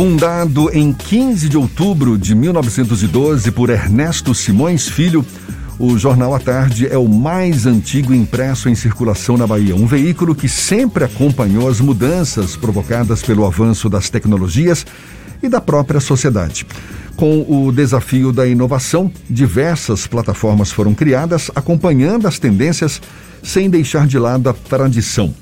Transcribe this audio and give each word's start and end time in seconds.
Fundado 0.00 0.70
em 0.72 0.94
15 0.94 1.46
de 1.46 1.58
outubro 1.58 2.16
de 2.16 2.34
1912 2.34 3.50
por 3.50 3.68
Ernesto 3.68 4.34
Simões 4.34 4.88
Filho, 4.88 5.22
o 5.78 5.98
Jornal 5.98 6.34
à 6.34 6.38
Tarde 6.40 6.88
é 6.90 6.96
o 6.96 7.06
mais 7.06 7.66
antigo 7.66 8.14
impresso 8.14 8.70
em 8.70 8.74
circulação 8.74 9.36
na 9.36 9.46
Bahia. 9.46 9.76
Um 9.76 9.86
veículo 9.86 10.34
que 10.34 10.48
sempre 10.48 11.04
acompanhou 11.04 11.68
as 11.68 11.82
mudanças 11.82 12.56
provocadas 12.56 13.22
pelo 13.22 13.44
avanço 13.44 13.90
das 13.90 14.08
tecnologias 14.08 14.86
e 15.42 15.50
da 15.50 15.60
própria 15.60 16.00
sociedade. 16.00 16.66
Com 17.14 17.44
o 17.46 17.70
desafio 17.70 18.32
da 18.32 18.46
inovação, 18.46 19.12
diversas 19.28 20.06
plataformas 20.06 20.72
foram 20.72 20.94
criadas 20.94 21.50
acompanhando 21.54 22.26
as 22.26 22.38
tendências 22.38 23.02
sem 23.42 23.68
deixar 23.68 24.06
de 24.06 24.18
lado 24.18 24.48
a 24.48 24.54
tradição. 24.54 25.34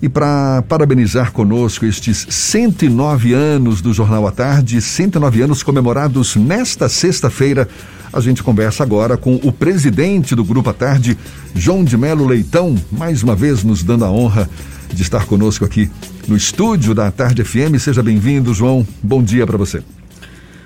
E 0.00 0.08
para 0.08 0.62
parabenizar 0.68 1.32
conosco 1.32 1.86
estes 1.86 2.26
109 2.28 3.32
anos 3.32 3.80
do 3.80 3.94
Jornal 3.94 4.26
à 4.26 4.30
Tarde, 4.30 4.80
109 4.80 5.42
anos 5.42 5.62
comemorados 5.62 6.36
nesta 6.36 6.88
sexta-feira, 6.88 7.66
a 8.12 8.20
gente 8.20 8.42
conversa 8.42 8.82
agora 8.82 9.16
com 9.16 9.36
o 9.36 9.50
presidente 9.50 10.34
do 10.34 10.44
Grupo 10.44 10.68
à 10.68 10.74
Tarde, 10.74 11.16
João 11.54 11.82
de 11.82 11.96
Melo 11.96 12.26
Leitão, 12.26 12.76
mais 12.92 13.22
uma 13.22 13.34
vez 13.34 13.64
nos 13.64 13.82
dando 13.82 14.04
a 14.04 14.10
honra 14.10 14.48
de 14.92 15.02
estar 15.02 15.24
conosco 15.24 15.64
aqui 15.64 15.90
no 16.28 16.36
estúdio 16.36 16.94
da 16.94 17.10
Tarde 17.10 17.42
FM. 17.42 17.78
Seja 17.78 18.02
bem-vindo, 18.02 18.52
João. 18.52 18.86
Bom 19.02 19.22
dia 19.22 19.46
para 19.46 19.56
você. 19.56 19.82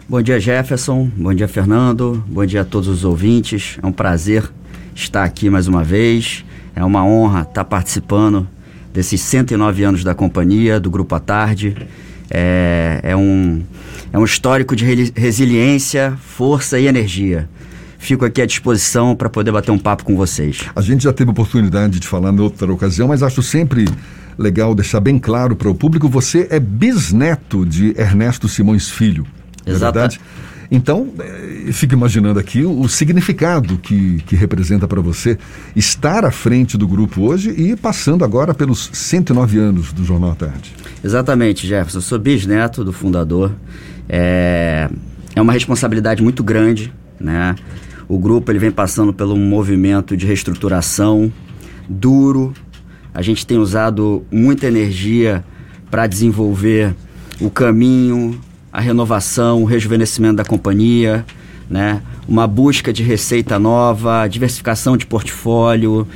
Bom 0.09 0.20
dia, 0.20 0.41
Jefferson. 0.41 1.09
Bom 1.17 1.33
dia, 1.33 1.47
Fernando. 1.47 2.23
Bom 2.27 2.45
dia 2.45 2.62
a 2.62 2.65
todos 2.65 2.89
os 2.89 3.05
ouvintes. 3.05 3.78
É 3.81 3.87
um 3.87 3.92
prazer 3.92 4.51
estar 4.92 5.23
aqui 5.23 5.48
mais 5.48 5.69
uma 5.69 5.84
vez. 5.84 6.45
É 6.75 6.84
uma 6.84 7.05
honra 7.05 7.42
estar 7.42 7.65
participando 7.65 8.47
desses 8.93 9.21
109 9.21 9.85
anos 9.85 10.05
da 10.05 10.15
companhia, 10.15 10.80
do 10.80 10.91
Grupo 10.91 11.15
à 11.15 11.21
Tarde. 11.21 11.77
É, 12.31 13.01
é, 13.03 13.17
um, 13.17 13.62
é 14.12 14.19
um 14.19 14.25
histórico 14.25 14.77
de 14.77 14.85
resiliência, 15.15 16.17
força 16.21 16.78
e 16.78 16.87
energia. 16.87 17.48
Fico 17.98 18.25
aqui 18.25 18.41
à 18.41 18.47
disposição 18.47 19.14
para 19.14 19.29
poder 19.29 19.53
bater 19.53 19.70
um 19.70 19.79
papo 19.79 20.05
com 20.05 20.17
vocês. 20.17 20.61
A 20.75 20.81
gente 20.81 21.05
já 21.05 21.12
teve 21.12 21.31
oportunidade 21.31 22.01
de 22.01 22.06
falar 22.06 22.33
em 22.33 22.41
outra 22.41 22.73
ocasião, 22.73 23.09
mas 23.09 23.23
acho 23.23 23.42
sempre 23.42 23.84
legal 24.39 24.75
deixar 24.75 25.01
bem 25.01 25.19
claro 25.19 25.55
para 25.55 25.69
o 25.69 25.75
público: 25.75 26.09
você 26.09 26.48
é 26.51 26.59
bisneto 26.59 27.67
de 27.67 27.95
Ernesto 27.98 28.48
Simões 28.48 28.89
Filho. 28.89 29.27
Exato. 29.67 29.98
É 29.98 30.01
verdade? 30.01 30.20
Então, 30.71 31.09
eh, 31.19 31.73
fico 31.73 31.95
imaginando 31.95 32.39
aqui 32.39 32.63
o, 32.63 32.81
o 32.81 32.89
significado 32.89 33.77
que, 33.79 34.23
que 34.27 34.37
representa 34.37 34.87
para 34.87 35.01
você 35.01 35.37
estar 35.75 36.25
à 36.25 36.31
frente 36.31 36.79
do 36.79 36.87
grupo 36.87 37.23
hoje 37.23 37.51
e 37.51 37.75
passando 37.75 38.25
agora 38.25 38.55
pelos 38.55 38.89
109 38.93 39.59
anos 39.59 39.93
do 39.93 40.05
Jornal 40.05 40.31
à 40.31 40.35
Tarde. 40.37 40.73
Exatamente, 41.03 41.67
Jefferson. 41.67 41.98
Eu 41.98 42.03
sou 42.03 42.19
bisneto 42.19 42.85
do 42.85 42.93
fundador. 42.93 43.53
É, 44.09 44.89
é 45.35 45.41
uma 45.41 45.53
responsabilidade 45.53 46.23
muito 46.23 46.45
grande, 46.45 46.93
né? 47.19 47.57
O 48.09 48.19
grupo 48.19 48.51
ele 48.51 48.59
vem 48.59 48.71
passando 48.71 49.13
pelo 49.13 49.35
um 49.35 49.45
movimento 49.45 50.17
de 50.17 50.27
reestruturação 50.27 51.33
duro. 51.89 52.53
A 53.13 53.23
gente 53.23 53.47
tem 53.47 53.59
usado 53.59 54.25
muita 54.31 54.67
energia 54.67 55.45
para 55.91 56.07
desenvolver 56.07 56.95
o 57.41 57.51
caminho, 57.51 58.39
a 58.73 58.81
renovação, 58.81 59.63
o 59.63 59.65
rejuvenescimento 59.65 60.37
da 60.37 60.45
companhia, 60.45 61.25
né? 61.69 62.03
uma 62.29 62.47
busca 62.47 62.93
de 62.93 63.03
receita 63.03 63.59
nova, 63.59 64.27
diversificação 64.29 64.97
de 64.97 65.07
portfólio, 65.07 66.07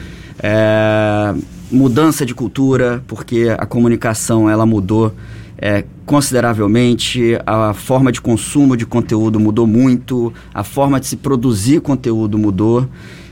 é, 0.42 1.34
mudança 1.70 2.24
de 2.24 2.34
cultura, 2.34 3.02
porque 3.06 3.48
a 3.56 3.66
comunicação 3.66 4.48
ela 4.48 4.64
mudou 4.64 5.12
é, 5.58 5.84
consideravelmente, 6.04 7.38
a 7.46 7.72
forma 7.72 8.12
de 8.12 8.20
consumo 8.20 8.76
de 8.76 8.84
conteúdo 8.84 9.40
mudou 9.40 9.66
muito, 9.66 10.32
a 10.52 10.62
forma 10.62 11.00
de 11.00 11.06
se 11.06 11.16
produzir 11.16 11.80
conteúdo 11.80 12.38
mudou. 12.38 12.88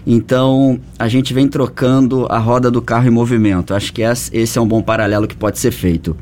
Então, 0.07 0.81
a 0.99 1.09
gente 1.09 1.33
vem 1.33 1.47
trocando 1.47 2.27
a 2.29 2.39
roda 2.39 2.71
do 2.71 2.83
carro 2.83 3.07
em 3.07 3.11
movimento. 3.11 3.75
Acho 3.75 3.93
que 3.93 4.03
esse 4.03 4.59
é 4.59 4.61
um 4.61 4.67
bom 4.67 4.83
paralelo 4.83 5.29
que 5.29 5.37
pode 5.37 5.59
ser 5.59 5.71
feito. 5.71 6.17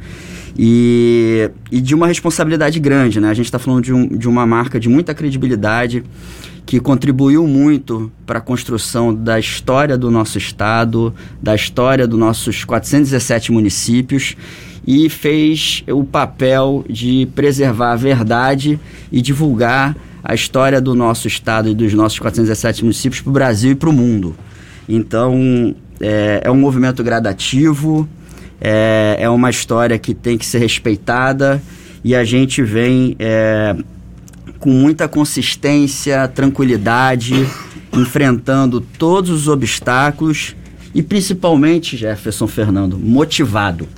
E, 0.63 1.51
e 1.73 1.81
de 1.81 1.95
uma 1.95 2.07
responsabilidade 2.07 2.79
grande, 2.79 3.19
né? 3.19 3.31
A 3.31 3.35
gente 3.35 3.47
está 3.47 3.59
falando 3.59 3.83
de, 3.83 3.95
um, 3.95 4.07
de 4.07 4.29
uma 4.29 4.47
marca 4.47 4.79
de 4.79 4.91
muita 4.91 5.15
credibilidade 5.15 6.05
que 6.67 6.79
contribuiu 6.79 7.47
muito 7.47 8.13
para 8.27 8.41
a 8.41 8.43
construção 8.43 9.15
da 9.15 9.41
história 9.41 9.97
do 9.97 10.11
nosso 10.11 10.37
estado, 10.37 11.15
da 11.41 11.55
história 11.55 12.07
dos 12.07 12.21
nossos 12.21 12.63
417 12.63 13.51
municípios 13.51 14.37
e 14.87 15.09
fez 15.09 15.83
o 15.89 16.05
papel 16.05 16.85
de 16.91 17.27
preservar 17.35 17.93
a 17.93 17.97
verdade 17.97 18.79
e 19.11 19.23
divulgar 19.23 19.97
a 20.23 20.35
história 20.35 20.79
do 20.79 20.95
nosso 20.95 21.27
estado 21.27 21.71
e 21.71 21.75
dos 21.75 21.95
nossos 21.95 22.19
417 22.19 22.83
municípios 22.83 23.23
para 23.23 23.31
o 23.31 23.33
Brasil 23.33 23.73
e 23.73 23.75
para 23.75 23.89
o 23.89 23.93
mundo. 23.95 24.37
Então, 24.87 25.75
é, 25.99 26.43
é 26.45 26.51
um 26.51 26.57
movimento 26.57 27.03
gradativo, 27.03 28.07
é, 28.61 29.17
é 29.19 29.29
uma 29.29 29.51
história 29.51 29.99
que 29.99 30.15
tem 30.15 30.37
que 30.37 30.45
ser 30.45 30.59
respeitada 30.59 31.63
e 32.05 32.15
a 32.15 32.25
gente 32.25 32.63
vem 32.63 33.17
é, 33.19 33.75
com 34.59 34.71
muita 34.71 35.09
consistência, 35.09 36.29
tranquilidade, 36.29 37.47
enfrentando 37.93 38.81
todos 38.81 39.31
os 39.31 39.49
obstáculos 39.49 40.55
e 40.95 41.03
principalmente, 41.03 41.97
Jefferson 41.97 42.47
Fernando, 42.47 42.99
motivado. 42.99 43.89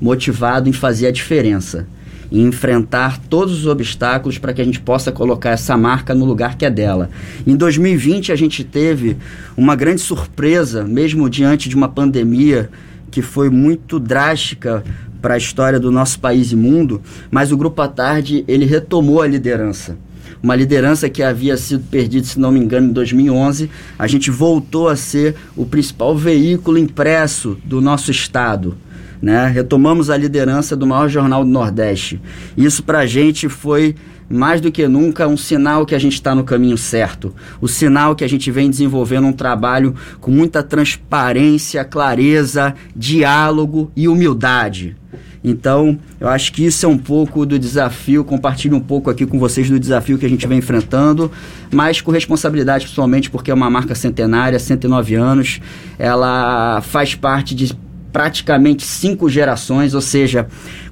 Motivado 0.00 0.68
em 0.68 0.72
fazer 0.72 1.08
a 1.08 1.12
diferença 1.12 1.86
e 2.30 2.40
enfrentar 2.40 3.18
todos 3.28 3.58
os 3.58 3.66
obstáculos 3.66 4.38
para 4.38 4.52
que 4.52 4.62
a 4.62 4.64
gente 4.64 4.80
possa 4.80 5.10
colocar 5.10 5.50
essa 5.50 5.76
marca 5.76 6.14
no 6.14 6.24
lugar 6.24 6.56
que 6.56 6.64
é 6.64 6.70
dela. 6.70 7.10
Em 7.46 7.56
2020 7.56 8.30
a 8.30 8.36
gente 8.36 8.62
teve 8.62 9.16
uma 9.56 9.74
grande 9.74 10.00
surpresa, 10.00 10.84
mesmo 10.84 11.28
diante 11.28 11.68
de 11.68 11.74
uma 11.74 11.88
pandemia 11.88 12.70
que 13.10 13.22
foi 13.22 13.50
muito 13.50 13.98
drástica 13.98 14.84
para 15.20 15.34
a 15.34 15.38
história 15.38 15.78
do 15.78 15.90
nosso 15.90 16.18
país 16.18 16.52
e 16.52 16.56
mundo, 16.56 17.00
mas 17.30 17.52
o 17.52 17.56
Grupo 17.56 17.82
à 17.82 17.88
Tarde 17.88 18.44
ele 18.48 18.64
retomou 18.64 19.20
a 19.20 19.26
liderança. 19.26 19.96
Uma 20.42 20.56
liderança 20.56 21.10
que 21.10 21.22
havia 21.22 21.56
sido 21.56 21.84
perdida, 21.90 22.24
se 22.24 22.40
não 22.40 22.50
me 22.50 22.58
engano, 22.58 22.88
em 22.88 22.92
2011. 22.92 23.70
A 23.98 24.06
gente 24.06 24.30
voltou 24.30 24.88
a 24.88 24.96
ser 24.96 25.34
o 25.54 25.66
principal 25.66 26.16
veículo 26.16 26.78
impresso 26.78 27.58
do 27.62 27.80
nosso 27.80 28.10
estado. 28.10 28.76
Né? 29.20 29.46
Retomamos 29.48 30.08
a 30.08 30.16
liderança 30.16 30.74
do 30.74 30.86
maior 30.86 31.08
jornal 31.08 31.44
do 31.44 31.50
Nordeste. 31.50 32.18
Isso 32.56 32.82
para 32.82 33.00
a 33.00 33.06
gente 33.06 33.50
foi 33.50 33.94
mais 34.30 34.60
do 34.60 34.70
que 34.70 34.86
nunca, 34.86 35.26
um 35.26 35.36
sinal 35.36 35.84
que 35.84 35.94
a 35.94 35.98
gente 35.98 36.14
está 36.14 36.34
no 36.34 36.44
caminho 36.44 36.78
certo. 36.78 37.34
O 37.60 37.66
sinal 37.66 38.14
que 38.14 38.22
a 38.22 38.28
gente 38.28 38.50
vem 38.50 38.70
desenvolvendo 38.70 39.26
um 39.26 39.32
trabalho 39.32 39.94
com 40.20 40.30
muita 40.30 40.62
transparência, 40.62 41.84
clareza, 41.84 42.74
diálogo 42.94 43.90
e 43.96 44.06
humildade. 44.06 44.96
Então, 45.42 45.98
eu 46.20 46.28
acho 46.28 46.52
que 46.52 46.64
isso 46.64 46.84
é 46.84 46.88
um 46.88 46.98
pouco 46.98 47.46
do 47.46 47.58
desafio, 47.58 48.22
compartilho 48.22 48.76
um 48.76 48.80
pouco 48.80 49.08
aqui 49.08 49.24
com 49.24 49.38
vocês 49.38 49.70
do 49.70 49.80
desafio 49.80 50.18
que 50.18 50.26
a 50.26 50.28
gente 50.28 50.46
vem 50.46 50.58
enfrentando, 50.58 51.32
mas 51.72 52.00
com 52.00 52.12
responsabilidade, 52.12 52.84
principalmente 52.84 53.30
porque 53.30 53.50
é 53.50 53.54
uma 53.54 53.70
marca 53.70 53.94
centenária, 53.94 54.58
109 54.58 55.14
anos, 55.14 55.60
ela 55.98 56.82
faz 56.82 57.14
parte 57.14 57.54
de 57.54 57.74
praticamente 58.12 58.84
cinco 58.84 59.28
gerações, 59.28 59.94
ou 59.94 60.00
seja, 60.00 60.46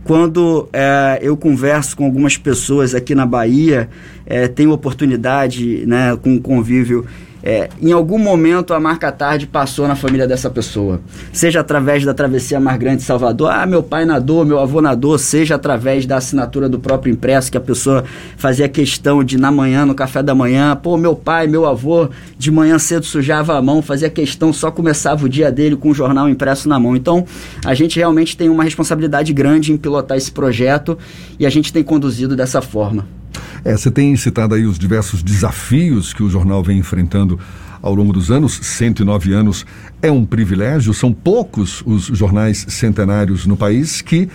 quando 0.05 0.69
é, 0.73 1.19
eu 1.21 1.37
converso 1.37 1.97
com 1.97 2.05
algumas 2.05 2.37
pessoas 2.37 2.95
aqui 2.95 3.15
na 3.15 3.27
Bahia, 3.27 3.89
é, 4.25 4.49
tenho 4.49 4.73
oportunidade, 4.73 5.85
né, 5.87 6.17
com 6.17 6.35
um 6.35 6.39
convívio 6.39 7.07
é, 7.43 7.69
em 7.81 7.93
algum 7.93 8.19
momento 8.19 8.75
a 8.75 8.81
marca 8.81 9.11
tarde 9.13 9.47
passou 9.47 9.87
na 9.87 9.95
família 9.95 10.27
dessa 10.27 10.51
pessoa. 10.51 11.01
Seja 11.33 11.61
através 11.61 12.05
da 12.05 12.13
travessia 12.13 12.59
mais 12.59 12.79
grande 12.79 12.99
de 12.99 13.03
Salvador, 13.05 13.51
ah, 13.51 13.67
meu 13.67 13.83
pai 13.83 14.05
nadou, 14.05 14.45
meu 14.45 14.59
avô 14.59 14.81
nadou, 14.81 15.17
seja 15.19 15.55
através 15.55 16.07
da 16.07 16.17
assinatura 16.17 16.69
do 16.69 16.79
próprio 16.79 17.13
impresso, 17.13 17.51
que 17.51 17.57
a 17.57 17.61
pessoa 17.61 18.05
fazia 18.37 18.69
questão 18.69 19.23
de 19.23 19.39
na 19.39 19.51
manhã, 19.51 19.87
no 19.87 19.95
café 19.95 20.23
da 20.23 20.35
manhã, 20.35 20.75
pô, 20.77 20.97
meu 20.97 21.15
pai, 21.15 21.47
meu 21.47 21.67
avô, 21.67 22.09
de 22.37 22.51
manhã 22.51 22.79
cedo 22.79 23.05
sujava 23.05 23.57
a 23.57 23.63
mão, 23.63 23.81
fazia 23.83 24.11
questão, 24.11 24.53
só 24.53 24.71
começava 24.71 25.25
o 25.25 25.29
dia 25.29 25.51
dele 25.51 25.77
com 25.77 25.91
o 25.91 25.95
jornal 25.95 26.29
impresso 26.29 26.69
na 26.69 26.79
mão. 26.79 26.97
Então, 26.97 27.25
a 27.65 27.75
gente 27.75 27.99
realmente 27.99 28.37
tem 28.37 28.49
uma 28.49 28.65
responsabilidade 28.65 29.33
grande 29.33 29.73
em 29.73 29.77
pilotar 29.77 30.17
esse 30.17 30.31
projeto 30.31 30.99
e 31.39 31.47
a 31.47 31.51
gente 31.51 31.73
tem 31.73 31.83
conduzido 31.83 32.35
dessa 32.35 32.61
forma. 32.61 33.18
É, 33.65 33.77
você 33.77 33.91
tem 33.91 34.15
citado 34.17 34.55
aí 34.55 34.65
os 34.65 34.79
diversos 34.79 35.23
desafios 35.23 36.13
que 36.13 36.23
o 36.23 36.31
jornal 36.31 36.63
vem 36.63 36.79
enfrentando 36.79 37.39
ao 37.83 37.95
longo 37.95 38.13
dos 38.13 38.31
anos, 38.31 38.59
109 38.63 39.33
anos 39.33 39.65
é 40.03 40.11
um 40.11 40.25
privilégio, 40.25 40.93
são 40.93 41.13
poucos 41.13 41.83
os 41.87 42.05
jornais 42.05 42.67
centenários 42.69 43.47
no 43.47 43.57
país 43.57 44.01
que, 44.01 44.29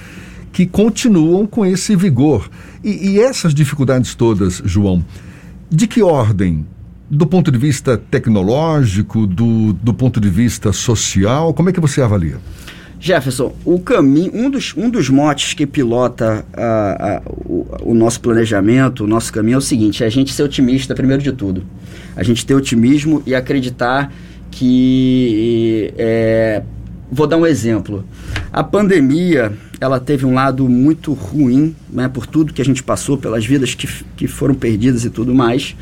que 0.52 0.66
continuam 0.66 1.46
com 1.46 1.66
esse 1.66 1.96
vigor. 1.96 2.50
E, 2.84 3.12
e 3.12 3.20
essas 3.20 3.54
dificuldades 3.54 4.16
todas, 4.16 4.62
João, 4.66 5.04
de 5.70 5.88
que 5.88 6.02
ordem? 6.02 6.66
Do 7.10 7.28
ponto 7.28 7.52
de 7.52 7.58
vista 7.60 7.98
tecnológico, 7.98 9.28
do, 9.28 9.74
do 9.74 9.94
ponto 9.94 10.20
de 10.20 10.30
vista 10.30 10.72
social, 10.72 11.54
como 11.54 11.70
é 11.70 11.74
que 11.74 11.80
você 11.80 12.02
avalia? 12.02 12.40
Jefferson, 13.04 13.54
o 13.66 13.82
caminho, 13.82 14.32
um 14.34 14.50
dos, 14.50 14.74
um 14.78 14.90
dos 14.90 15.10
motes 15.10 15.54
que 15.54 15.68
pilota 15.68 16.46
o, 17.46 17.68
o, 17.82 17.94
nosso 17.94 18.22
planejamento, 18.22 19.04
o 19.04 19.08
nosso 19.08 19.34
caminho 19.34 19.56
é 19.56 19.58
o 19.58 19.62
seguinte: 19.62 20.06
é 20.06 20.08
a 20.08 20.10
gente 20.10 20.32
ser 20.32 20.42
otimista 20.42 20.96
primeiro 20.96 21.22
de 21.22 21.34
tudo. 21.34 21.66
A 22.16 22.24
gente 22.24 22.46
ter 22.46 22.56
otimismo 22.56 23.22
e 23.26 23.36
acreditar 23.36 24.10
que. 24.50 25.94
É, 25.98 26.64
vou 27.12 27.28
dar 27.28 27.36
um 27.36 27.46
exemplo. 27.46 28.06
A 28.54 28.64
pandemia, 28.64 29.52
ela 29.82 30.00
teve 30.00 30.26
um 30.26 30.34
lado 30.34 30.70
muito 30.70 31.12
ruim, 31.12 31.76
né, 31.90 32.08
por 32.08 32.26
tudo 32.26 32.54
que 32.54 32.62
a 32.62 32.66
gente 32.66 32.82
passou, 32.82 33.18
pelas 33.18 33.46
vidas 33.46 33.76
que, 33.76 33.86
que 34.16 34.28
foram 34.28 34.56
perdidas 34.56 35.04
e 35.04 35.10
tudo 35.10 35.36
mais. 35.36 35.76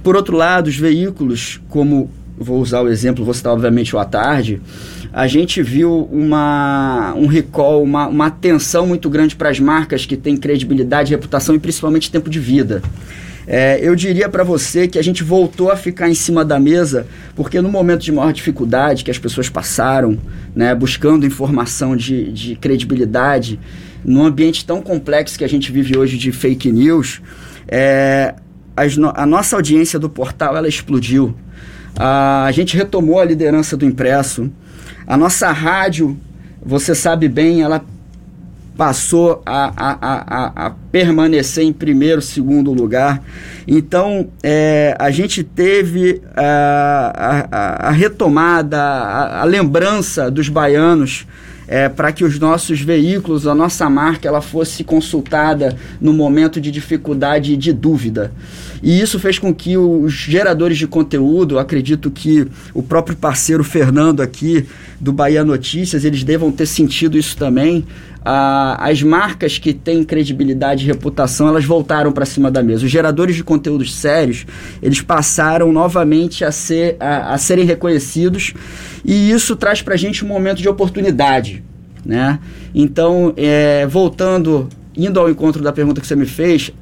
Por 0.00 0.14
outro 0.14 0.36
lado, 0.36 0.68
os 0.68 0.76
veículos, 0.76 1.60
como 1.68 2.08
vou 2.38 2.60
usar 2.60 2.82
o 2.82 2.88
exemplo, 2.88 3.24
vou 3.24 3.34
citar 3.34 3.52
obviamente 3.52 3.94
o 3.94 3.98
à 3.98 4.04
tarde, 4.04 4.60
a 5.12 5.26
gente 5.26 5.62
viu 5.62 6.08
uma, 6.10 7.12
um 7.14 7.26
recall, 7.26 7.82
uma, 7.82 8.06
uma 8.06 8.26
atenção 8.26 8.86
muito 8.86 9.10
grande 9.10 9.36
para 9.36 9.50
as 9.50 9.60
marcas 9.60 10.06
que 10.06 10.16
têm 10.16 10.36
credibilidade, 10.36 11.10
reputação 11.10 11.54
e 11.54 11.58
principalmente 11.58 12.10
tempo 12.10 12.30
de 12.30 12.40
vida. 12.40 12.82
É, 13.46 13.78
eu 13.82 13.94
diria 13.94 14.28
para 14.28 14.44
você 14.44 14.86
que 14.86 14.98
a 14.98 15.02
gente 15.02 15.22
voltou 15.22 15.70
a 15.70 15.76
ficar 15.76 16.08
em 16.08 16.14
cima 16.14 16.44
da 16.44 16.58
mesa, 16.58 17.06
porque 17.34 17.60
no 17.60 17.68
momento 17.68 18.02
de 18.02 18.12
maior 18.12 18.32
dificuldade 18.32 19.04
que 19.04 19.10
as 19.10 19.18
pessoas 19.18 19.48
passaram, 19.48 20.16
né, 20.54 20.74
buscando 20.74 21.26
informação 21.26 21.96
de, 21.96 22.32
de 22.32 22.56
credibilidade, 22.56 23.58
num 24.04 24.24
ambiente 24.24 24.64
tão 24.64 24.80
complexo 24.80 25.36
que 25.36 25.44
a 25.44 25.48
gente 25.48 25.70
vive 25.70 25.98
hoje 25.98 26.16
de 26.16 26.32
fake 26.32 26.70
news, 26.70 27.20
é, 27.68 28.34
a 29.14 29.26
nossa 29.26 29.56
audiência 29.56 29.98
do 29.98 30.08
portal 30.08 30.56
ela 30.56 30.68
explodiu. 30.68 31.34
A, 31.96 32.44
a 32.44 32.52
gente 32.52 32.76
retomou 32.76 33.20
a 33.20 33.24
liderança 33.24 33.76
do 33.76 33.84
impresso. 33.84 34.50
A 35.12 35.16
nossa 35.18 35.52
rádio, 35.52 36.18
você 36.64 36.94
sabe 36.94 37.28
bem, 37.28 37.60
ela 37.60 37.84
passou 38.76 39.42
a, 39.44 39.72
a, 39.76 39.98
a, 40.00 40.66
a, 40.66 40.70
permanecer 40.90 41.64
em 41.64 41.72
primeiro, 41.72 42.22
segundo 42.22 42.72
lugar. 42.72 43.22
Então, 43.66 44.28
é, 44.42 44.96
a 44.98 45.10
gente 45.10 45.42
teve 45.42 46.22
a, 46.34 47.88
a, 47.88 47.90
retomada, 47.90 48.80
a, 48.80 49.44
lembrança 49.44 50.30
dos 50.30 50.48
baianos 50.48 51.26
é, 51.68 51.88
para 51.88 52.12
que 52.12 52.24
os 52.24 52.38
nossos 52.38 52.80
veículos, 52.80 53.46
a 53.46 53.54
nossa 53.54 53.88
marca, 53.88 54.28
ela 54.28 54.40
fosse 54.40 54.84
consultada 54.84 55.76
no 56.00 56.12
momento 56.12 56.60
de 56.60 56.70
dificuldade 56.70 57.52
e 57.52 57.56
de 57.56 57.72
dúvida. 57.72 58.32
E 58.82 59.00
isso 59.00 59.18
fez 59.18 59.38
com 59.38 59.54
que 59.54 59.76
os 59.76 60.12
geradores 60.12 60.76
de 60.76 60.86
conteúdo, 60.86 61.58
acredito 61.58 62.10
que 62.10 62.46
o 62.74 62.82
próprio 62.82 63.16
parceiro 63.16 63.62
Fernando 63.62 64.20
aqui 64.20 64.66
do 65.00 65.12
Bahia 65.12 65.44
Notícias, 65.44 66.04
eles 66.04 66.24
devam 66.24 66.50
ter 66.50 66.66
sentido 66.66 67.16
isso 67.16 67.36
também. 67.36 67.84
Ah, 68.24 68.76
as 68.80 69.02
marcas 69.02 69.58
que 69.58 69.72
têm 69.72 70.04
credibilidade 70.04 70.84
e 70.84 70.86
reputação, 70.86 71.48
elas 71.48 71.64
voltaram 71.64 72.12
para 72.12 72.24
cima 72.24 72.50
da 72.50 72.62
mesa. 72.62 72.84
Os 72.84 72.90
geradores 72.90 73.34
de 73.34 73.42
conteúdos 73.42 73.94
sérios, 73.94 74.46
eles 74.80 75.00
passaram 75.00 75.72
novamente 75.72 76.44
a, 76.44 76.52
ser, 76.52 76.96
a, 77.00 77.34
a 77.34 77.38
serem 77.38 77.64
reconhecidos 77.64 78.54
e 79.04 79.30
isso 79.30 79.56
traz 79.56 79.82
para 79.82 79.94
a 79.94 79.96
gente 79.96 80.24
um 80.24 80.28
momento 80.28 80.62
de 80.62 80.68
oportunidade. 80.68 81.64
Né? 82.04 82.38
Então, 82.74 83.32
é, 83.36 83.86
voltando, 83.86 84.68
indo 84.96 85.18
ao 85.18 85.30
encontro 85.30 85.62
da 85.62 85.72
pergunta 85.72 86.00
que 86.00 86.06
você 86.06 86.16
me 86.16 86.26
fez, 86.26 86.72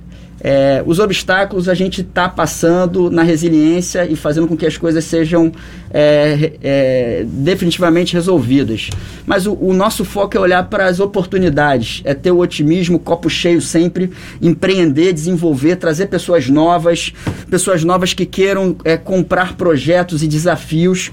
é, 0.42 0.82
os 0.86 0.98
obstáculos 0.98 1.68
a 1.68 1.74
gente 1.74 2.00
está 2.00 2.28
passando 2.28 3.10
na 3.10 3.22
resiliência 3.22 4.10
e 4.10 4.16
fazendo 4.16 4.48
com 4.48 4.56
que 4.56 4.64
as 4.64 4.76
coisas 4.76 5.04
sejam 5.04 5.52
é, 5.90 6.52
é, 6.62 7.26
definitivamente 7.26 8.14
resolvidas. 8.14 8.88
Mas 9.26 9.46
o, 9.46 9.52
o, 9.52 9.74
nosso 9.74 10.02
foco 10.04 10.36
é 10.36 10.40
olhar 10.40 10.64
para 10.64 10.86
as 10.86 10.98
oportunidades, 10.98 12.00
é 12.04 12.14
ter 12.14 12.30
o 12.30 12.38
otimismo, 12.38 12.98
copo 12.98 13.28
cheio 13.28 13.60
sempre, 13.60 14.10
empreender, 14.40 15.12
desenvolver, 15.12 15.76
trazer 15.76 16.06
pessoas 16.06 16.48
novas, 16.48 17.12
pessoas 17.50 17.84
novas 17.84 18.14
que 18.14 18.24
queiram 18.24 18.76
é, 18.82 18.96
comprar 18.96 19.56
projetos 19.56 20.22
e 20.22 20.26
desafios. 20.26 21.10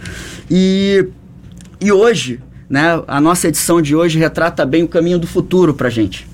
E, 0.50 1.06
e 1.82 1.92
hoje, 1.92 2.40
né, 2.70 3.04
a 3.06 3.20
nossa 3.20 3.50
edição 3.50 3.82
de 3.82 3.94
hoje 3.94 4.18
retrata 4.18 4.66
bem 4.66 4.84
o 4.84 4.88
caminho 4.88 5.20
do 5.20 5.28
futuro 5.28 5.74
para 5.74 5.88
a 5.88 5.92
gente, 5.92 6.26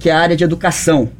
que 0.00 0.10
é 0.10 0.12
a 0.12 0.18
área 0.18 0.36
de 0.36 0.42
educação 0.42 1.10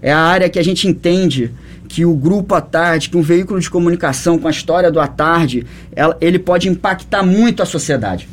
é 0.00 0.12
a 0.12 0.18
área 0.18 0.48
que 0.48 0.58
a 0.58 0.62
gente 0.62 0.86
entende 0.86 1.52
que 1.88 2.04
o 2.04 2.14
grupo 2.14 2.54
à 2.54 2.60
tarde, 2.60 3.08
que 3.08 3.16
um 3.16 3.22
veículo 3.22 3.58
de 3.58 3.70
comunicação 3.70 4.38
com 4.38 4.46
a 4.46 4.50
história 4.50 4.90
do 4.90 5.00
à 5.00 5.06
tarde, 5.06 5.66
ela, 5.96 6.16
ele 6.20 6.38
pode 6.38 6.68
impactar 6.68 7.22
muito 7.22 7.62
a 7.62 7.66
sociedade. 7.66 8.28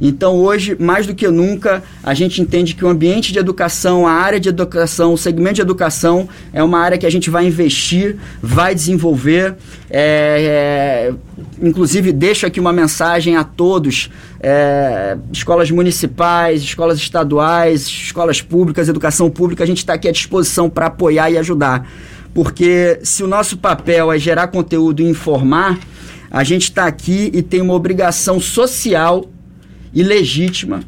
Então, 0.00 0.36
hoje, 0.36 0.76
mais 0.78 1.06
do 1.06 1.14
que 1.14 1.26
nunca, 1.28 1.82
a 2.02 2.14
gente 2.14 2.40
entende 2.40 2.74
que 2.74 2.84
o 2.84 2.88
ambiente 2.88 3.32
de 3.32 3.38
educação, 3.38 4.06
a 4.06 4.12
área 4.12 4.38
de 4.38 4.48
educação, 4.48 5.12
o 5.12 5.18
segmento 5.18 5.56
de 5.56 5.62
educação 5.62 6.28
é 6.52 6.62
uma 6.62 6.78
área 6.78 6.96
que 6.96 7.06
a 7.06 7.10
gente 7.10 7.30
vai 7.30 7.46
investir, 7.46 8.16
vai 8.40 8.74
desenvolver. 8.74 9.56
É, 9.90 11.10
é, 11.10 11.66
inclusive, 11.66 12.12
deixo 12.12 12.46
aqui 12.46 12.60
uma 12.60 12.72
mensagem 12.72 13.36
a 13.36 13.42
todos: 13.42 14.10
é, 14.40 15.16
escolas 15.32 15.70
municipais, 15.70 16.62
escolas 16.62 16.98
estaduais, 16.98 17.82
escolas 17.82 18.40
públicas, 18.40 18.88
educação 18.88 19.28
pública, 19.28 19.64
a 19.64 19.66
gente 19.66 19.78
está 19.78 19.94
aqui 19.94 20.08
à 20.08 20.12
disposição 20.12 20.70
para 20.70 20.86
apoiar 20.86 21.30
e 21.30 21.38
ajudar. 21.38 21.88
Porque 22.32 23.00
se 23.02 23.24
o 23.24 23.26
nosso 23.26 23.56
papel 23.56 24.12
é 24.12 24.18
gerar 24.18 24.48
conteúdo 24.48 25.02
e 25.02 25.08
informar, 25.08 25.76
a 26.30 26.44
gente 26.44 26.64
está 26.64 26.86
aqui 26.86 27.30
e 27.34 27.42
tem 27.42 27.60
uma 27.60 27.74
obrigação 27.74 28.38
social 28.38 29.24
e 29.92 30.02
legítima 30.02 30.80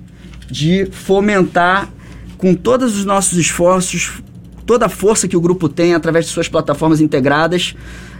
de 0.50 0.86
fomentar 0.90 1.88
com 2.36 2.54
todos 2.54 2.96
os 2.96 3.04
nossos 3.04 3.38
esforços, 3.38 4.22
toda 4.66 4.86
a 4.86 4.88
força 4.88 5.28
que 5.28 5.36
o 5.36 5.40
grupo 5.40 5.68
tem 5.68 5.94
através 5.94 6.26
de 6.26 6.32
suas 6.32 6.48
plataformas 6.48 7.00
integradas, 7.00 7.74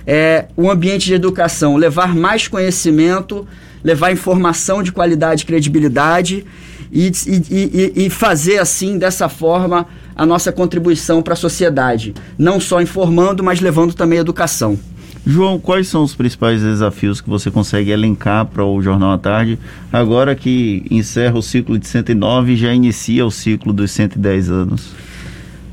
é, 0.07 0.47
ambiente 0.71 1.07
de 1.07 1.15
educação, 1.15 1.77
levar 1.77 2.15
mais 2.15 2.49
conhecimento, 2.49 3.47
levar 3.83 4.13
informação 4.13 4.83
de 4.83 4.93
qualidade 4.93 5.43
e 5.43 5.47
credibilidade 5.47 6.45
e, 6.93 7.11
e, 7.27 7.93
e, 7.97 8.07
e 8.07 8.11
fazer 8.11 8.59
assim, 8.59 8.99
dessa 8.99 9.29
forma, 9.29 9.87
a 10.15 10.27
nossa 10.27 10.53
contribuição 10.53 11.23
para 11.23 11.35
a 11.35 11.37
sociedade. 11.37 12.15
Não 12.37 12.61
só 12.61 12.81
informando, 12.81 13.43
mas 13.43 13.61
levando 13.61 13.95
também 13.95 14.19
educação. 14.19 14.79
João, 15.27 15.59
quais 15.59 15.87
são 15.89 16.03
os 16.03 16.15
principais 16.15 16.63
desafios 16.63 17.21
que 17.21 17.29
você 17.29 17.51
consegue 17.51 17.91
elencar 17.91 18.47
para 18.47 18.65
o 18.65 18.81
Jornal 18.81 19.13
à 19.13 19.19
Tarde, 19.19 19.59
agora 19.93 20.35
que 20.35 20.85
encerra 20.91 21.37
o 21.37 21.43
ciclo 21.43 21.79
de 21.79 21.87
109 21.87 22.53
e 22.53 22.57
já 22.57 22.73
inicia 22.73 23.25
o 23.27 23.31
ciclo 23.31 23.73
dos 23.73 23.91
110 23.91 24.51
anos? 24.51 24.93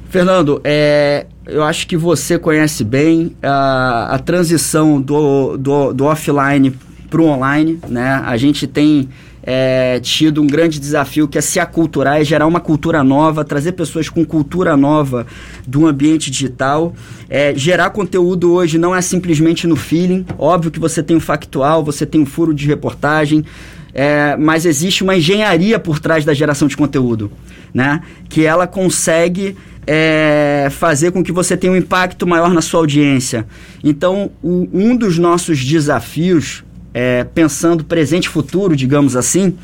Fernando, 0.09 0.61
é, 0.63 1.27
eu 1.45 1.63
acho 1.63 1.87
que 1.87 1.95
você 1.95 2.37
conhece 2.37 2.83
bem 2.83 3.35
a, 3.41 4.15
a 4.15 4.19
transição 4.19 5.01
do, 5.01 5.57
do, 5.57 5.93
do 5.93 6.05
offline 6.05 6.73
para 7.09 7.21
o 7.21 7.25
online, 7.25 7.79
né? 7.87 8.21
A 8.25 8.35
gente 8.37 8.67
tem 8.67 9.07
é, 9.49 9.97
tido 10.01 10.41
um 10.41 10.45
grande 10.45 10.77
desafio 10.77 11.25
que 11.25 11.37
é 11.37 11.41
se 11.41 11.57
aculturar, 11.57 12.19
é 12.19 12.23
gerar 12.25 12.45
uma 12.45 12.59
cultura 12.59 13.01
nova, 13.01 13.45
trazer 13.45 13.71
pessoas 13.71 14.09
com 14.09 14.25
cultura 14.25 14.75
nova 14.75 15.25
do 15.65 15.87
ambiente 15.87 16.29
digital. 16.29 16.93
É, 17.29 17.53
gerar 17.55 17.91
conteúdo 17.91 18.51
hoje 18.51 18.77
não 18.77 18.93
é 18.93 18.99
simplesmente 18.99 19.65
no 19.65 19.77
feeling. 19.77 20.25
Óbvio 20.37 20.69
que 20.69 20.81
você 20.81 21.01
tem 21.01 21.15
um 21.15 21.21
factual, 21.21 21.81
você 21.81 22.05
tem 22.05 22.19
um 22.19 22.25
furo 22.25 22.53
de 22.53 22.67
reportagem, 22.67 23.45
é, 23.93 24.35
mas 24.35 24.65
existe 24.65 25.01
uma 25.01 25.15
engenharia 25.15 25.79
por 25.79 25.97
trás 25.97 26.25
da 26.25 26.33
geração 26.33 26.67
de 26.67 26.75
conteúdo, 26.75 27.31
né? 27.73 28.01
Que 28.27 28.43
ela 28.43 28.67
consegue 28.67 29.55
é, 29.87 30.67
fazer 30.71 31.11
com 31.11 31.23
que 31.23 31.31
você 31.31 31.55
tenha 31.55 31.71
um 31.71 31.77
impacto 31.77 32.27
maior 32.27 32.53
na 32.53 32.61
sua 32.61 32.81
audiência. 32.81 33.47
Então, 33.81 34.29
o, 34.43 34.67
um 34.73 34.93
dos 34.93 35.17
nossos 35.17 35.63
desafios 35.63 36.65
é, 36.97 37.23
pensando 37.23 37.85
presente 37.85 38.25
e 38.25 38.29
futuro, 38.29 38.75
digamos 38.75 39.15
assim, 39.15 39.55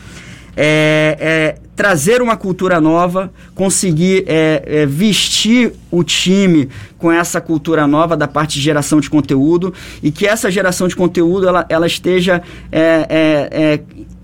é, 0.55 1.17
é, 1.19 1.55
trazer 1.75 2.21
uma 2.21 2.37
cultura 2.37 2.79
nova, 2.79 3.33
conseguir 3.55 4.23
é, 4.27 4.61
é, 4.67 4.85
vestir 4.85 5.73
o 5.89 6.03
time 6.03 6.69
com 6.95 7.11
essa 7.11 7.41
cultura 7.41 7.87
nova 7.87 8.15
da 8.15 8.27
parte 8.27 8.53
de 8.53 8.61
geração 8.61 8.99
de 8.99 9.09
conteúdo 9.09 9.73
e 10.03 10.11
que 10.11 10.27
essa 10.27 10.51
geração 10.51 10.87
de 10.87 10.95
conteúdo 10.95 11.47
ela, 11.47 11.65
ela 11.69 11.87
esteja 11.87 12.43
é, 12.71 13.07
é, 13.09 13.81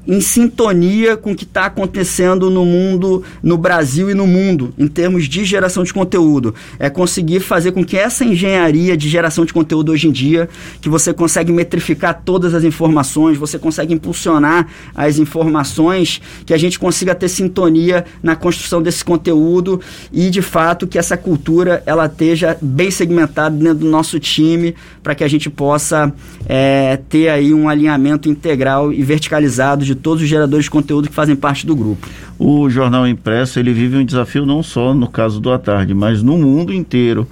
em 0.10 0.20
sintonia 0.20 1.16
com 1.16 1.34
o 1.34 1.36
que 1.36 1.44
está 1.44 1.66
acontecendo 1.66 2.50
no 2.50 2.66
mundo, 2.66 3.24
no 3.44 3.60
Brasil 3.60 4.10
e 4.10 4.16
no 4.16 4.26
mundo, 4.26 4.74
em 4.76 4.88
termos 4.88 5.30
de 5.30 5.46
geração 5.46 5.84
de 5.84 5.94
conteúdo. 5.94 6.56
É 6.80 6.90
conseguir 6.90 7.40
fazer 7.42 7.74
com 7.74 7.86
que 7.86 7.96
essa 7.96 8.26
engenharia 8.26 8.98
de 8.98 9.08
geração 9.08 9.46
de 9.46 9.54
conteúdo 9.54 9.92
hoje 9.92 10.08
em 10.08 10.12
dia, 10.12 10.50
que 10.82 10.90
você 10.90 11.14
consegue 11.14 11.52
metrificar 11.52 12.24
todas 12.26 12.56
as 12.56 12.64
informações, 12.64 13.38
você 13.38 13.60
consegue 13.60 13.94
impulsionar 13.94 14.68
as 14.96 15.20
informações, 15.20 16.20
que 16.44 16.56
a 16.56 16.58
gente 16.58 16.80
consiga 16.80 17.14
ter 17.14 17.30
sintonia 17.30 18.04
na 18.24 18.36
construção 18.36 18.82
desse 18.82 19.06
conteúdo 19.06 19.80
e, 20.12 20.32
de 20.32 20.42
fato, 20.42 20.88
que 20.88 20.98
essa 20.98 21.16
cultura 21.18 21.84
ela 21.86 22.08
esteja 22.08 22.58
bem 22.60 22.90
segmentada 22.90 23.56
dentro 23.56 23.86
do 23.86 23.88
nosso 23.88 24.20
time 24.20 24.74
para 25.04 25.14
que 25.14 25.24
a 25.24 25.28
gente 25.28 25.52
possa 25.52 26.12
é, 26.48 26.98
ter 27.10 27.30
aí 27.30 27.54
um 27.54 27.70
alinhamento 27.70 28.28
integral 28.28 28.92
e 28.92 29.04
verticalizado 29.04 29.86
de 29.86 29.99
todos 30.00 30.24
os 30.24 30.30
geradores 30.30 30.66
de 30.66 30.72
conteúdo 30.72 31.08
que 31.08 31.14
fazem 31.14 31.36
parte 31.36 31.66
do 31.66 31.76
grupo. 31.76 32.08
O 32.38 32.70
jornal 32.70 33.08
impresso 33.08 33.60
ele 33.60 33.74
vive 33.74 33.98
um 33.98 34.06
desafio 34.06 34.46
não 34.46 34.64
só 34.64 34.94
no 34.94 35.08
caso 35.08 35.40
do 35.40 35.52
à 35.52 35.60
tarde, 35.60 35.94
mas 35.94 36.24
no 36.24 36.38
mundo 36.38 36.74
inteiro. 36.74 37.28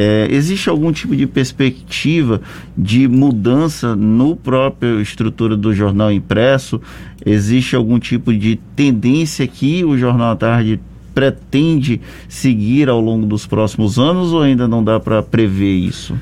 É, 0.00 0.28
existe 0.30 0.68
algum 0.68 0.92
tipo 0.92 1.16
de 1.16 1.26
perspectiva 1.26 2.40
de 2.76 3.08
mudança 3.08 3.96
no 3.96 4.36
próprio 4.36 5.00
estrutura 5.00 5.56
do 5.56 5.74
jornal 5.74 6.12
impresso? 6.12 6.80
Existe 7.24 7.74
algum 7.74 7.98
tipo 7.98 8.32
de 8.32 8.60
tendência 8.76 9.46
que 9.46 9.84
o 9.84 9.98
jornal 9.98 10.32
à 10.32 10.36
tarde 10.36 10.78
pretende 11.12 12.00
seguir 12.28 12.88
ao 12.88 13.00
longo 13.00 13.26
dos 13.26 13.44
próximos 13.44 13.98
anos 13.98 14.32
ou 14.32 14.40
ainda 14.40 14.68
não 14.68 14.84
dá 14.84 15.00
para 15.00 15.20
prever 15.20 15.74
isso? 15.74 16.14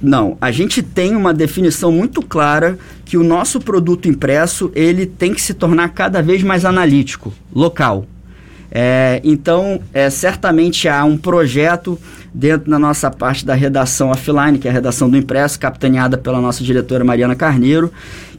Não, 0.00 0.38
a 0.40 0.50
gente 0.50 0.82
tem 0.82 1.16
uma 1.16 1.34
definição 1.34 1.90
muito 1.90 2.22
clara 2.22 2.78
que 3.04 3.16
o 3.16 3.24
nosso 3.24 3.60
produto 3.60 4.08
impresso 4.08 4.70
ele 4.74 5.06
tem 5.06 5.34
que 5.34 5.40
se 5.40 5.54
tornar 5.54 5.88
cada 5.88 6.22
vez 6.22 6.42
mais 6.42 6.64
analítico, 6.64 7.32
local. 7.52 8.06
É, 8.70 9.20
então, 9.24 9.80
é, 9.92 10.10
certamente 10.10 10.88
há 10.88 11.04
um 11.04 11.16
projeto 11.16 11.98
dentro 12.32 12.70
da 12.70 12.78
nossa 12.78 13.10
parte 13.10 13.44
da 13.44 13.54
redação 13.54 14.10
offline, 14.10 14.58
que 14.58 14.68
é 14.68 14.70
a 14.70 14.74
redação 14.74 15.08
do 15.08 15.16
impresso, 15.16 15.58
capitaneada 15.58 16.16
pela 16.18 16.40
nossa 16.40 16.62
diretora 16.62 17.02
Mariana 17.02 17.34
Carneiro, 17.34 17.90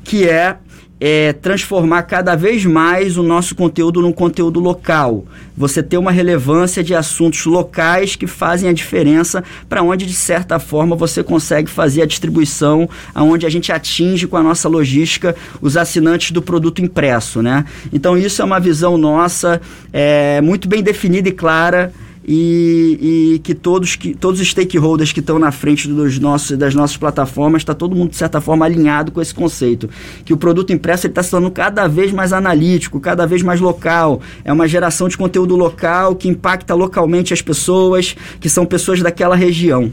que 0.03 0.27
é 0.27 0.55
é, 0.99 1.31
transformar 1.33 2.03
cada 2.03 2.35
vez 2.35 2.65
mais 2.65 3.17
o 3.17 3.23
nosso 3.23 3.55
conteúdo 3.55 4.01
num 4.01 4.11
conteúdo 4.11 4.59
local. 4.59 5.25
Você 5.55 5.81
ter 5.81 5.97
uma 5.97 6.11
relevância 6.11 6.83
de 6.83 6.93
assuntos 6.93 7.45
locais 7.45 8.15
que 8.15 8.27
fazem 8.27 8.69
a 8.69 8.73
diferença 8.73 9.43
para 9.67 9.81
onde, 9.81 10.05
de 10.05 10.13
certa 10.13 10.59
forma, 10.59 10.95
você 10.95 11.23
consegue 11.23 11.69
fazer 11.69 12.01
a 12.01 12.05
distribuição, 12.05 12.89
aonde 13.13 13.45
a 13.45 13.49
gente 13.49 13.71
atinge 13.71 14.27
com 14.27 14.37
a 14.37 14.43
nossa 14.43 14.67
logística 14.67 15.35
os 15.61 15.77
assinantes 15.77 16.31
do 16.31 16.41
produto 16.41 16.81
impresso. 16.81 17.41
Né? 17.41 17.63
Então, 17.93 18.17
isso 18.17 18.41
é 18.41 18.45
uma 18.45 18.59
visão 18.59 18.97
nossa 18.97 19.61
é, 19.93 20.41
muito 20.41 20.67
bem 20.67 20.83
definida 20.83 21.29
e 21.29 21.33
clara 21.33 21.93
e, 22.25 23.33
e, 23.35 23.39
que 23.39 23.55
todos 23.55 23.95
que 23.95 24.13
todos 24.13 24.39
os 24.39 24.47
stakeholders 24.49 25.11
que 25.11 25.19
estão 25.19 25.39
na 25.39 25.51
frente 25.51 25.87
dos 25.87 26.19
nossos, 26.19 26.57
das 26.57 26.75
nossas 26.75 26.97
plataformas, 26.97 27.61
está 27.61 27.73
todo 27.73 27.95
mundo, 27.95 28.11
de 28.11 28.17
certa 28.17 28.41
forma, 28.41 28.65
alinhado 28.65 29.11
com 29.11 29.21
esse 29.21 29.33
conceito. 29.33 29.89
Que 30.25 30.33
o 30.33 30.37
produto 30.37 30.73
impresso 30.73 31.07
está 31.07 31.23
se 31.23 31.31
tornando 31.31 31.51
cada 31.51 31.87
vez 31.87 32.11
mais 32.11 32.33
analítico, 32.33 32.99
cada 32.99 33.25
vez 33.25 33.41
mais 33.41 33.59
local. 33.59 34.21
É 34.43 34.51
uma 34.51 34.67
geração 34.67 35.07
de 35.07 35.17
conteúdo 35.17 35.55
local 35.55 36.15
que 36.15 36.27
impacta 36.27 36.73
localmente 36.73 37.33
as 37.33 37.41
pessoas, 37.41 38.15
que 38.39 38.49
são 38.49 38.65
pessoas 38.65 39.01
daquela 39.01 39.35
região. 39.35 39.91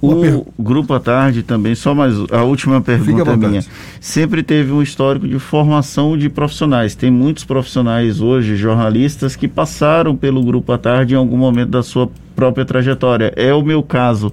O 0.00 0.16
per... 0.16 0.42
Grupo 0.58 0.94
à 0.94 1.00
Tarde 1.00 1.42
também, 1.42 1.74
só 1.74 1.94
mais 1.94 2.14
a 2.30 2.42
última 2.42 2.80
pergunta 2.80 3.36
minha. 3.36 3.62
Sempre 4.00 4.42
teve 4.42 4.72
um 4.72 4.80
histórico 4.80 5.28
de 5.28 5.38
formação 5.38 6.16
de 6.16 6.28
profissionais. 6.30 6.94
Tem 6.94 7.10
muitos 7.10 7.44
profissionais 7.44 8.20
hoje, 8.20 8.56
jornalistas, 8.56 9.36
que 9.36 9.46
passaram 9.46 10.16
pelo 10.16 10.42
Grupo 10.42 10.72
à 10.72 10.78
Tarde 10.78 11.14
em 11.14 11.16
algum 11.16 11.36
momento 11.36 11.70
da 11.70 11.82
sua 11.82 12.10
própria 12.34 12.64
trajetória. 12.64 13.32
É 13.36 13.52
o 13.52 13.62
meu 13.62 13.82
caso. 13.82 14.32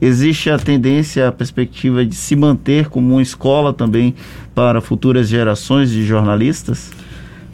Existe 0.00 0.50
a 0.50 0.58
tendência, 0.58 1.28
a 1.28 1.32
perspectiva 1.32 2.04
de 2.04 2.14
se 2.14 2.34
manter 2.36 2.88
como 2.88 3.14
uma 3.14 3.22
escola 3.22 3.72
também 3.72 4.14
para 4.54 4.80
futuras 4.80 5.28
gerações 5.28 5.90
de 5.90 6.04
jornalistas? 6.04 6.90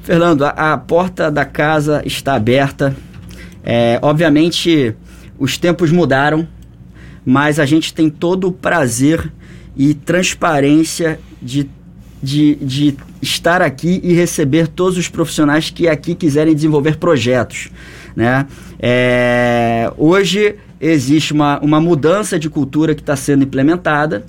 Fernando, 0.02 0.44
a, 0.44 0.72
a 0.72 0.78
porta 0.78 1.30
da 1.30 1.44
casa 1.44 2.02
está 2.06 2.34
aberta. 2.34 2.96
É, 3.62 3.98
obviamente, 4.02 4.96
os 5.38 5.58
tempos 5.58 5.92
mudaram 5.92 6.48
mas 7.28 7.60
a 7.60 7.66
gente 7.66 7.92
tem 7.92 8.08
todo 8.08 8.48
o 8.48 8.52
prazer 8.52 9.30
e 9.76 9.92
transparência 9.92 11.20
de, 11.42 11.68
de, 12.22 12.54
de 12.54 12.96
estar 13.20 13.60
aqui 13.60 14.00
e 14.02 14.14
receber 14.14 14.66
todos 14.66 14.96
os 14.96 15.08
profissionais 15.08 15.68
que 15.68 15.86
aqui 15.86 16.14
quiserem 16.14 16.54
desenvolver 16.54 16.96
projetos. 16.96 17.68
Né? 18.16 18.46
É, 18.80 19.92
hoje 19.98 20.54
existe 20.80 21.34
uma, 21.34 21.60
uma 21.60 21.78
mudança 21.78 22.38
de 22.38 22.48
cultura 22.48 22.94
que 22.94 23.02
está 23.02 23.14
sendo 23.14 23.44
implementada 23.44 24.24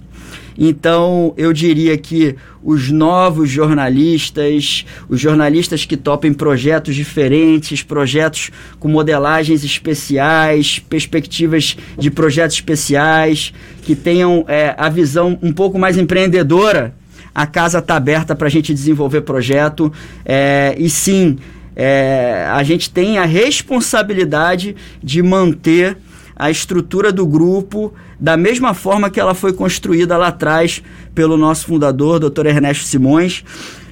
então, 0.61 1.33
eu 1.37 1.53
diria 1.53 1.97
que 1.97 2.35
os 2.61 2.91
novos 2.91 3.49
jornalistas, 3.49 4.85
os 5.07 5.17
jornalistas 5.17 5.85
que 5.85 5.95
topem 5.95 6.33
projetos 6.33 6.95
diferentes, 6.95 7.81
projetos 7.81 8.51
com 8.77 8.89
modelagens 8.89 9.63
especiais, 9.63 10.77
perspectivas 10.77 11.77
de 11.97 12.11
projetos 12.11 12.57
especiais, 12.57 13.53
que 13.83 13.95
tenham 13.95 14.43
é, 14.49 14.75
a 14.77 14.89
visão 14.89 15.39
um 15.41 15.53
pouco 15.53 15.79
mais 15.79 15.97
empreendedora, 15.97 16.93
a 17.33 17.47
casa 17.47 17.79
está 17.79 17.95
aberta 17.95 18.35
para 18.35 18.47
a 18.47 18.51
gente 18.51 18.73
desenvolver 18.73 19.21
projeto. 19.21 19.93
É, 20.25 20.75
e 20.77 20.89
sim, 20.89 21.37
é, 21.73 22.45
a 22.51 22.61
gente 22.63 22.89
tem 22.89 23.17
a 23.17 23.23
responsabilidade 23.23 24.75
de 25.01 25.23
manter 25.23 25.97
a 26.35 26.51
estrutura 26.51 27.13
do 27.13 27.25
grupo 27.25 27.93
da 28.19 28.35
mesma 28.35 28.73
forma 28.73 29.09
que 29.09 29.19
ela 29.19 29.33
foi 29.33 29.53
construída 29.53 30.17
lá 30.17 30.27
atrás 30.27 30.83
pelo 31.15 31.37
nosso 31.37 31.65
fundador, 31.67 32.19
Dr. 32.19 32.47
Ernesto 32.47 32.83
Simões. 32.83 33.43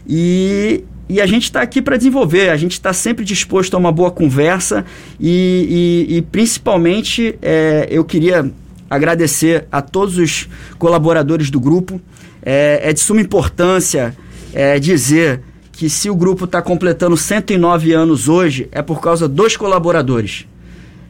E, 0.08 0.84
e 1.08 1.22
a 1.22 1.26
gente 1.26 1.44
está 1.44 1.62
aqui 1.62 1.82
para 1.82 1.96
desenvolver, 1.96 2.50
a 2.50 2.58
gente 2.58 2.74
está 2.74 2.92
sempre 2.92 3.24
disposto 3.24 3.74
a 3.76 3.78
uma 3.78 3.92
boa 3.92 4.12
conversa 4.12 4.86
e, 5.20 6.06
e, 6.10 6.18
e 6.18 6.22
principalmente 6.22 7.38
é, 7.42 7.88
eu 7.90 8.04
queria 8.04 8.52
agradecer 8.90 9.68
a 9.72 9.82
todos 9.82 10.18
os 10.18 10.50
colaboradores 10.78 11.50
do 11.50 11.60
grupo. 11.60 12.02
É, 12.44 12.82
é 12.84 12.94
de 12.94 13.00
suma 13.00 13.22
importância 13.22 14.16
é, 14.54 14.80
dizer 14.80 15.42
que 15.72 15.90
se 15.90 16.10
o 16.10 16.16
grupo 16.16 16.46
está 16.46 16.62
completando 16.62 17.16
109 17.16 17.94
anos 17.94 18.28
hoje, 18.28 18.68
é 18.72 18.82
por 18.82 19.00
causa 19.00 19.28
dos 19.28 19.56
colaboradores. 19.56 20.48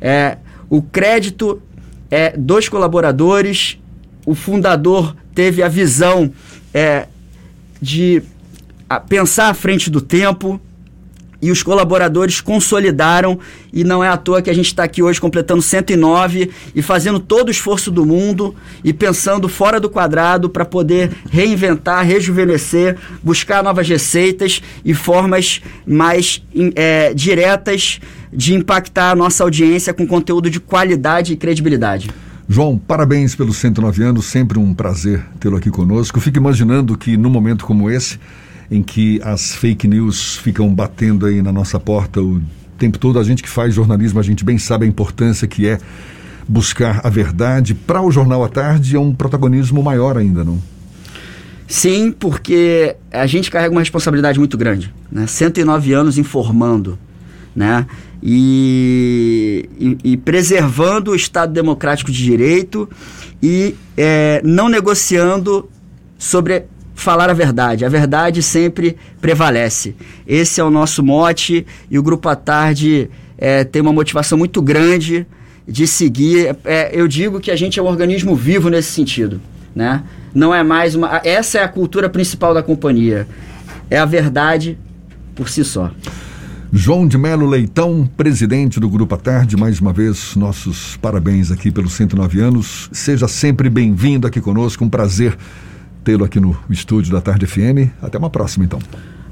É, 0.01 0.37
o 0.69 0.81
crédito 0.81 1.61
é 2.09 2.35
dos 2.37 2.69
colaboradores, 2.69 3.77
o 4.25 4.35
fundador 4.35 5.15
teve 5.33 5.61
a 5.61 5.67
visão 5.67 6.31
é, 6.73 7.07
de 7.81 8.21
a, 8.89 8.99
pensar 8.99 9.49
à 9.49 9.53
frente 9.53 9.89
do 9.89 10.01
tempo 10.01 10.59
e 11.41 11.51
os 11.51 11.61
colaboradores 11.61 12.41
consolidaram 12.41 13.39
e 13.71 13.83
não 13.83 14.03
é 14.03 14.09
à 14.09 14.17
toa 14.17 14.41
que 14.41 14.49
a 14.49 14.53
gente 14.53 14.67
está 14.67 14.83
aqui 14.83 15.03
hoje 15.03 15.21
completando 15.21 15.61
109 15.61 16.49
e 16.73 16.81
fazendo 16.81 17.19
todo 17.19 17.49
o 17.49 17.51
esforço 17.51 17.91
do 17.91 18.05
mundo 18.05 18.55
e 18.83 18.91
pensando 18.91 19.47
fora 19.47 19.79
do 19.79 19.89
quadrado 19.89 20.49
para 20.49 20.65
poder 20.65 21.11
reinventar, 21.29 22.03
rejuvenescer, 22.05 22.97
buscar 23.21 23.63
novas 23.63 23.87
receitas 23.87 24.61
e 24.83 24.93
formas 24.93 25.61
mais 25.85 26.43
é, 26.75 27.13
diretas 27.13 27.99
de 28.31 28.53
impactar 28.53 29.11
a 29.11 29.15
nossa 29.15 29.43
audiência 29.43 29.93
com 29.93 30.05
conteúdo 30.05 30.49
de 30.49 30.59
qualidade 30.59 31.33
e 31.33 31.35
credibilidade. 31.37 32.09
João, 32.49 32.77
parabéns 32.77 33.35
pelos 33.35 33.57
109 33.57 34.03
anos, 34.03 34.25
sempre 34.25 34.57
um 34.57 34.73
prazer 34.73 35.23
tê-lo 35.39 35.57
aqui 35.57 35.69
conosco. 35.69 36.19
Fico 36.21 36.37
imaginando 36.37 36.97
que 36.97 37.17
num 37.17 37.29
momento 37.29 37.65
como 37.65 37.89
esse, 37.89 38.17
em 38.71 38.81
que 38.81 39.19
as 39.21 39.53
fake 39.53 39.87
news 39.87 40.37
ficam 40.37 40.73
batendo 40.73 41.25
aí 41.25 41.41
na 41.41 41.51
nossa 41.51 41.79
porta 41.79 42.21
o 42.21 42.41
tempo 42.77 42.97
todo, 42.97 43.19
a 43.19 43.23
gente 43.23 43.43
que 43.43 43.49
faz 43.49 43.73
jornalismo, 43.73 44.19
a 44.19 44.23
gente 44.23 44.45
bem 44.45 44.57
sabe 44.57 44.85
a 44.85 44.87
importância 44.87 45.47
que 45.47 45.67
é 45.67 45.77
buscar 46.47 47.01
a 47.03 47.09
verdade. 47.09 47.73
Para 47.73 48.01
o 48.01 48.11
Jornal 48.11 48.43
à 48.43 48.49
Tarde 48.49 48.95
é 48.95 48.99
um 48.99 49.13
protagonismo 49.13 49.83
maior 49.83 50.17
ainda, 50.17 50.43
não? 50.43 50.61
Sim, 51.67 52.13
porque 52.17 52.95
a 53.11 53.27
gente 53.27 53.51
carrega 53.51 53.73
uma 53.73 53.81
responsabilidade 53.81 54.39
muito 54.39 54.57
grande. 54.57 54.93
Né? 55.11 55.27
109 55.27 55.91
anos 55.91 56.17
informando, 56.17 56.97
né? 57.53 57.85
E, 58.21 59.69
e, 59.79 59.97
e, 60.11 60.17
preservando 60.17 61.11
o 61.11 61.15
Estado 61.15 61.53
Democrático 61.53 62.11
de 62.11 62.23
Direito 62.23 62.89
e 63.41 63.75
é, 63.95 64.41
não 64.43 64.67
negociando 64.67 65.69
sobre 66.17 66.65
falar 66.95 67.29
a 67.29 67.33
verdade. 67.33 67.85
A 67.85 67.89
verdade 67.89 68.41
sempre 68.41 68.97
prevalece. 69.21 69.95
Esse 70.25 70.59
é 70.59 70.63
o 70.63 70.71
nosso 70.71 71.03
mote 71.03 71.65
e 71.89 71.99
o 71.99 72.03
Grupo 72.03 72.27
à 72.27 72.35
Tarde 72.35 73.09
é, 73.37 73.63
tem 73.63 73.81
uma 73.81 73.93
motivação 73.93 74.37
muito 74.37 74.61
grande 74.61 75.25
de 75.67 75.85
seguir. 75.85 76.57
É, 76.65 76.89
eu 76.91 77.07
digo 77.07 77.39
que 77.39 77.51
a 77.51 77.55
gente 77.55 77.79
é 77.79 77.83
um 77.83 77.87
organismo 77.87 78.35
vivo 78.35 78.69
nesse 78.69 78.91
sentido. 78.91 79.39
Né? 79.75 80.03
Não 80.33 80.53
é 80.53 80.63
mais 80.63 80.95
uma. 80.95 81.21
Essa 81.23 81.59
é 81.59 81.63
a 81.63 81.67
cultura 81.67 82.09
principal 82.09 82.53
da 82.53 82.63
companhia. 82.63 83.27
É 83.91 83.97
a 83.99 84.05
verdade 84.05 84.77
por 85.35 85.49
si 85.49 85.63
só. 85.63 85.91
João 86.71 87.07
de 87.07 87.17
Melo 87.17 87.47
Leitão, 87.47 88.09
presidente 88.17 88.77
do 88.77 88.89
Grupo 88.89 89.15
à 89.15 89.17
Tarde, 89.17 89.55
mais 89.55 89.79
uma 89.79 89.93
vez, 89.93 90.35
nossos 90.35 90.97
parabéns 90.97 91.49
aqui 91.49 91.71
pelos 91.71 91.93
109 91.93 92.41
anos. 92.41 92.89
Seja 92.91 93.25
sempre 93.25 93.69
bem-vindo 93.69 94.27
aqui 94.27 94.41
conosco, 94.41 94.83
um 94.83 94.89
prazer 94.89 95.37
tê-lo 96.03 96.25
aqui 96.25 96.41
no 96.41 96.57
estúdio 96.69 97.13
da 97.13 97.21
Tarde 97.21 97.47
FM. 97.47 97.89
Até 98.01 98.17
uma 98.17 98.29
próxima, 98.29 98.65
então. 98.65 98.79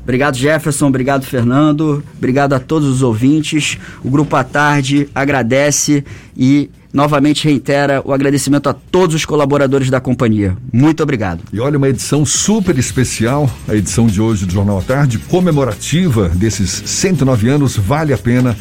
Obrigado, 0.02 0.38
Jefferson. 0.38 0.88
Obrigado, 0.88 1.26
Fernando. 1.26 2.02
Obrigado 2.18 2.54
a 2.54 2.60
todos 2.60 2.88
os 2.88 3.02
ouvintes. 3.02 3.78
O 4.02 4.10
Grupo 4.10 4.34
à 4.38 4.44
Tarde 4.44 5.10
agradece 5.14 6.06
e 6.38 6.70
novamente 6.96 7.44
reitera 7.44 8.02
o 8.06 8.14
agradecimento 8.14 8.70
a 8.70 8.74
todos 8.74 9.14
os 9.16 9.26
colaboradores 9.26 9.90
da 9.90 10.00
companhia. 10.00 10.56
Muito 10.72 11.04
obrigado. 11.04 11.42
E 11.52 11.60
olha, 11.60 11.78
uma 11.78 11.90
edição 11.90 12.26
super 12.26 12.80
especial, 12.80 13.50
a 13.68 13.76
edição 13.76 14.08
de 14.08 14.22
hoje 14.22 14.46
do 14.46 14.54
Jornal 14.54 14.80
à 14.80 14.82
Tarde, 14.82 15.20
comemorativa 15.20 16.30
desses 16.30 16.72
109 16.86 17.50
anos, 17.50 17.76
vale 17.76 18.14
a 18.14 18.18
pena 18.18 18.56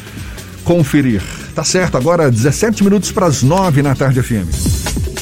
conferir. 0.65 1.21
Tá 1.55 1.63
certo, 1.63 1.95
agora 1.95 2.29
17 2.29 2.83
minutos 2.83 3.09
para 3.09 3.25
as 3.25 3.41
9 3.41 3.81
na 3.81 3.95
tarde 3.95 4.21
FM. 4.21 5.14